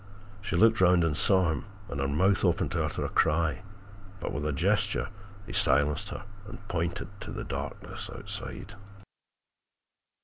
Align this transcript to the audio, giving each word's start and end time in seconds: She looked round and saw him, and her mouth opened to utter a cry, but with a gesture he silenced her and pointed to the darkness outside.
She 0.41 0.55
looked 0.55 0.81
round 0.81 1.03
and 1.03 1.15
saw 1.15 1.51
him, 1.51 1.63
and 1.87 1.99
her 2.01 2.07
mouth 2.07 2.43
opened 2.43 2.71
to 2.71 2.83
utter 2.83 3.05
a 3.05 3.09
cry, 3.09 3.61
but 4.19 4.33
with 4.33 4.47
a 4.47 4.51
gesture 4.51 5.09
he 5.45 5.53
silenced 5.53 6.09
her 6.09 6.23
and 6.47 6.67
pointed 6.67 7.09
to 7.19 7.29
the 7.29 7.43
darkness 7.43 8.09
outside. 8.09 8.73